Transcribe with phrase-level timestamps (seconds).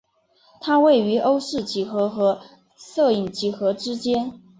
[0.59, 2.41] 它位于欧氏几何和
[2.75, 4.41] 射影几何之间。